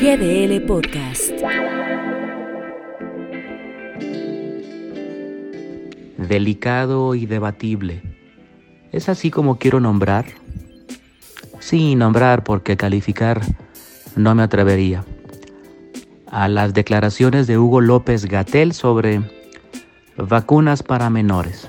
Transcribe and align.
GDL 0.00 0.62
Podcast. 0.62 1.30
Delicado 6.16 7.14
y 7.14 7.26
debatible. 7.26 8.00
¿Es 8.92 9.10
así 9.10 9.30
como 9.30 9.58
quiero 9.58 9.78
nombrar? 9.78 10.24
Sí, 11.58 11.96
nombrar 11.96 12.44
porque 12.44 12.78
calificar 12.78 13.42
no 14.16 14.34
me 14.34 14.42
atrevería. 14.42 15.04
A 16.30 16.48
las 16.48 16.72
declaraciones 16.72 17.46
de 17.46 17.58
Hugo 17.58 17.82
López 17.82 18.24
Gatel 18.24 18.72
sobre 18.72 19.20
vacunas 20.16 20.82
para 20.82 21.10
menores. 21.10 21.68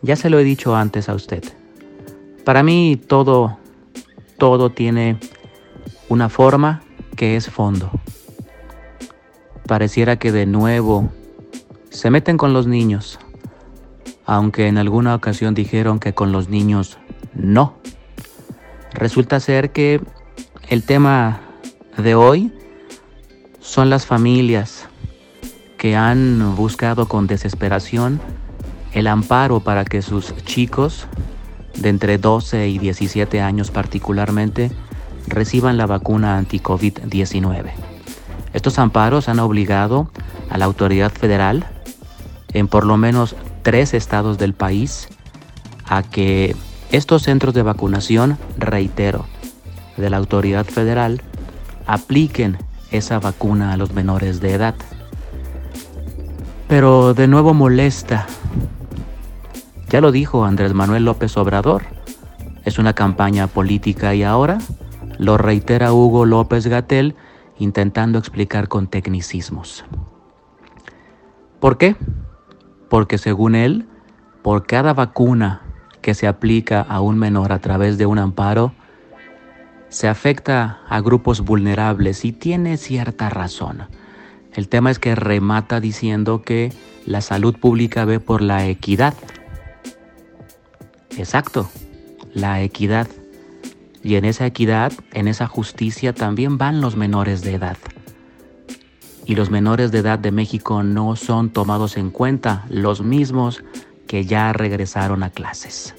Ya 0.00 0.16
se 0.16 0.30
lo 0.30 0.38
he 0.38 0.44
dicho 0.44 0.74
antes 0.74 1.10
a 1.10 1.14
usted. 1.14 1.44
Para 2.42 2.62
mí 2.62 2.98
todo, 3.06 3.58
todo 4.38 4.70
tiene 4.70 5.18
una 6.08 6.28
forma 6.28 6.82
que 7.16 7.36
es 7.36 7.50
fondo. 7.50 7.90
Pareciera 9.66 10.16
que 10.16 10.32
de 10.32 10.46
nuevo 10.46 11.10
se 11.90 12.10
meten 12.10 12.36
con 12.36 12.52
los 12.52 12.66
niños, 12.66 13.18
aunque 14.26 14.66
en 14.66 14.78
alguna 14.78 15.14
ocasión 15.14 15.54
dijeron 15.54 15.98
que 16.00 16.12
con 16.12 16.32
los 16.32 16.48
niños 16.48 16.98
no. 17.34 17.76
Resulta 18.92 19.40
ser 19.40 19.72
que 19.72 20.00
el 20.68 20.82
tema 20.84 21.40
de 21.96 22.14
hoy 22.14 22.52
son 23.60 23.90
las 23.90 24.06
familias 24.06 24.88
que 25.78 25.96
han 25.96 26.56
buscado 26.56 27.08
con 27.08 27.26
desesperación 27.26 28.20
el 28.92 29.06
amparo 29.06 29.60
para 29.60 29.84
que 29.84 30.02
sus 30.02 30.34
chicos 30.44 31.06
de 31.76 31.88
entre 31.88 32.18
12 32.18 32.68
y 32.68 32.78
17 32.78 33.40
años 33.40 33.70
particularmente 33.70 34.70
reciban 35.26 35.76
la 35.76 35.86
vacuna 35.86 36.38
anti-COVID-19. 36.38 37.70
Estos 38.52 38.78
amparos 38.78 39.28
han 39.28 39.40
obligado 39.40 40.10
a 40.50 40.58
la 40.58 40.64
autoridad 40.64 41.12
federal 41.12 41.66
en 42.52 42.68
por 42.68 42.86
lo 42.86 42.96
menos 42.96 43.34
tres 43.62 43.94
estados 43.94 44.38
del 44.38 44.54
país 44.54 45.08
a 45.86 46.02
que 46.02 46.54
estos 46.92 47.22
centros 47.22 47.54
de 47.54 47.62
vacunación, 47.62 48.38
reitero, 48.56 49.26
de 49.96 50.10
la 50.10 50.18
autoridad 50.18 50.64
federal, 50.64 51.22
apliquen 51.86 52.58
esa 52.90 53.18
vacuna 53.18 53.72
a 53.72 53.76
los 53.76 53.92
menores 53.92 54.40
de 54.40 54.52
edad. 54.52 54.74
Pero 56.68 57.14
de 57.14 57.26
nuevo 57.26 57.54
molesta. 57.54 58.26
Ya 59.90 60.00
lo 60.00 60.12
dijo 60.12 60.44
Andrés 60.44 60.74
Manuel 60.74 61.04
López 61.04 61.36
Obrador, 61.36 61.84
es 62.64 62.78
una 62.78 62.94
campaña 62.94 63.46
política 63.46 64.14
y 64.14 64.22
ahora 64.22 64.58
lo 65.18 65.38
reitera 65.38 65.92
Hugo 65.92 66.26
López 66.26 66.66
Gatel 66.66 67.14
intentando 67.58 68.18
explicar 68.18 68.68
con 68.68 68.88
tecnicismos. 68.88 69.84
¿Por 71.60 71.78
qué? 71.78 71.96
Porque 72.88 73.18
según 73.18 73.54
él, 73.54 73.88
por 74.42 74.66
cada 74.66 74.92
vacuna 74.92 75.62
que 76.02 76.14
se 76.14 76.26
aplica 76.26 76.80
a 76.82 77.00
un 77.00 77.18
menor 77.18 77.52
a 77.52 77.60
través 77.60 77.96
de 77.96 78.06
un 78.06 78.18
amparo, 78.18 78.74
se 79.88 80.08
afecta 80.08 80.80
a 80.88 81.00
grupos 81.00 81.40
vulnerables 81.40 82.24
y 82.24 82.32
tiene 82.32 82.76
cierta 82.76 83.30
razón. 83.30 83.86
El 84.52 84.68
tema 84.68 84.90
es 84.90 84.98
que 84.98 85.14
remata 85.14 85.80
diciendo 85.80 86.42
que 86.42 86.72
la 87.06 87.20
salud 87.20 87.56
pública 87.58 88.04
ve 88.04 88.20
por 88.20 88.42
la 88.42 88.66
equidad. 88.66 89.14
Exacto, 91.16 91.70
la 92.34 92.60
equidad. 92.62 93.06
Y 94.04 94.16
en 94.16 94.26
esa 94.26 94.44
equidad, 94.44 94.92
en 95.14 95.28
esa 95.28 95.46
justicia 95.46 96.12
también 96.12 96.58
van 96.58 96.82
los 96.82 96.94
menores 96.94 97.40
de 97.40 97.54
edad. 97.54 97.78
Y 99.24 99.34
los 99.34 99.50
menores 99.50 99.90
de 99.90 100.00
edad 100.00 100.18
de 100.18 100.30
México 100.30 100.82
no 100.82 101.16
son 101.16 101.48
tomados 101.48 101.96
en 101.96 102.10
cuenta, 102.10 102.66
los 102.68 103.00
mismos 103.00 103.64
que 104.06 104.26
ya 104.26 104.52
regresaron 104.52 105.22
a 105.22 105.30
clases. 105.30 105.94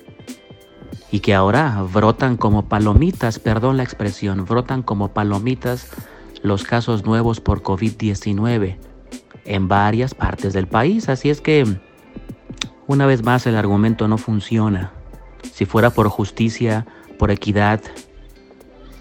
Y 1.12 1.22
que 1.22 1.34
ahora 1.34 1.84
brotan 1.92 2.38
como 2.38 2.70
palomitas, 2.70 3.40
perdón 3.40 3.78
la 3.78 3.84
expresión, 3.84 4.46
brotan 4.46 4.84
como 4.84 5.12
palomitas 5.12 5.90
los 6.44 6.64
casos 6.64 7.06
nuevos 7.06 7.42
por 7.42 7.64
COVID-19 7.64 8.78
en 9.46 9.68
varias 9.68 10.14
partes 10.14 10.54
del 10.54 10.68
país. 10.68 11.10
Así 11.10 11.32
es 11.32 11.42
que, 11.42 11.66
una 12.86 13.08
vez 13.08 13.24
más, 13.24 13.48
el 13.48 13.56
argumento 13.56 14.08
no 14.08 14.20
funciona. 14.20 14.95
Si 15.54 15.66
fuera 15.66 15.90
por 15.90 16.10
justicia, 16.10 16.86
por 17.18 17.32
equidad, 17.32 17.82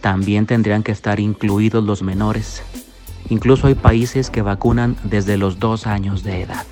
también 0.00 0.46
tendrían 0.46 0.82
que 0.82 0.92
estar 0.92 1.20
incluidos 1.20 1.82
los 1.82 2.02
menores. 2.02 2.62
Incluso 3.30 3.66
hay 3.66 3.74
países 3.74 4.30
que 4.30 4.42
vacunan 4.42 4.96
desde 5.04 5.36
los 5.36 5.58
dos 5.58 5.86
años 5.86 6.22
de 6.22 6.42
edad. 6.42 6.66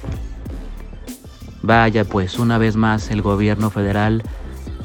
Vaya 1.63 2.05
pues, 2.05 2.39
una 2.39 2.59
vez 2.59 2.77
más 2.77 3.11
el 3.11 3.23
gobierno 3.23 3.71
federal 3.71 4.23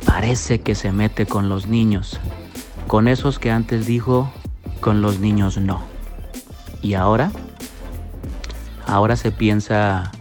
parece 0.05 0.61
que 0.61 0.75
se 0.75 0.91
mete 0.91 1.25
con 1.25 1.49
los 1.49 1.67
niños, 1.67 2.19
con 2.87 3.07
esos 3.07 3.39
que 3.39 3.51
antes 3.51 3.85
dijo, 3.85 4.31
con 4.79 5.01
los 5.01 5.19
niños 5.19 5.57
no. 5.57 5.81
¿Y 6.81 6.93
ahora? 6.93 7.31
Ahora 8.85 9.17
se 9.17 9.31
piensa 9.31 10.11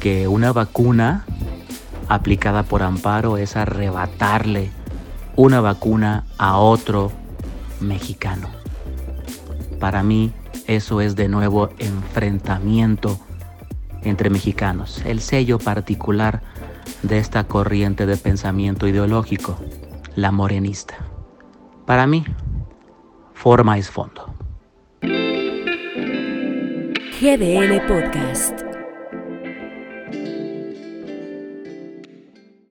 que 0.00 0.26
una 0.28 0.52
vacuna 0.52 1.26
aplicada 2.14 2.62
por 2.62 2.82
amparo 2.82 3.36
es 3.38 3.56
arrebatarle 3.56 4.70
una 5.36 5.60
vacuna 5.60 6.24
a 6.38 6.58
otro 6.58 7.10
mexicano. 7.80 8.48
Para 9.80 10.02
mí 10.02 10.32
eso 10.66 11.00
es 11.00 11.16
de 11.16 11.28
nuevo 11.28 11.70
enfrentamiento 11.78 13.18
entre 14.02 14.30
mexicanos, 14.30 15.02
el 15.04 15.20
sello 15.20 15.58
particular 15.58 16.42
de 17.02 17.18
esta 17.18 17.44
corriente 17.44 18.06
de 18.06 18.16
pensamiento 18.16 18.86
ideológico, 18.86 19.56
la 20.16 20.32
morenista. 20.32 20.96
Para 21.86 22.06
mí, 22.06 22.24
forma 23.34 23.78
es 23.78 23.90
fondo. 23.90 24.34
GDL 27.20 27.86
Podcast. 27.86 28.61